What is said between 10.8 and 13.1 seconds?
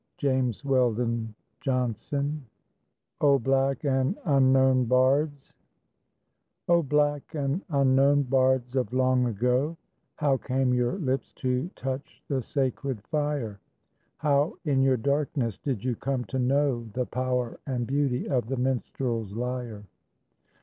lips to touch the sacred